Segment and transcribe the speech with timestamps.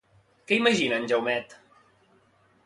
[0.51, 1.55] Què imagina en Jaumet?